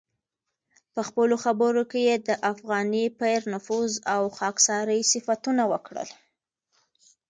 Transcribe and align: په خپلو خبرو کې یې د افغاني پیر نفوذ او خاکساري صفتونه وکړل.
په 0.93 1.01
خپلو 1.07 1.35
خبرو 1.43 1.83
کې 1.91 1.99
یې 2.07 2.15
د 2.27 2.29
افغاني 2.51 3.05
پیر 3.19 3.41
نفوذ 3.53 3.91
او 4.15 4.21
خاکساري 4.37 5.01
صفتونه 5.13 5.63
وکړل. 5.71 6.09